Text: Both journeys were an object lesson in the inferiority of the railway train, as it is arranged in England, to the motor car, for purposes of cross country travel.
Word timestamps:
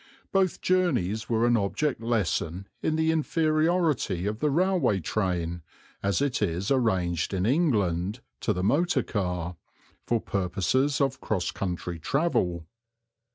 Both 0.31 0.61
journeys 0.61 1.29
were 1.29 1.45
an 1.45 1.55
object 1.55 2.01
lesson 2.01 2.67
in 2.81 2.95
the 2.95 3.11
inferiority 3.11 4.25
of 4.25 4.39
the 4.39 4.49
railway 4.49 4.99
train, 4.99 5.61
as 6.01 6.23
it 6.23 6.41
is 6.41 6.71
arranged 6.71 7.35
in 7.35 7.45
England, 7.45 8.21
to 8.39 8.51
the 8.51 8.63
motor 8.63 9.03
car, 9.03 9.57
for 10.07 10.19
purposes 10.19 11.01
of 11.01 11.21
cross 11.21 11.51
country 11.51 11.99
travel. 11.99 12.65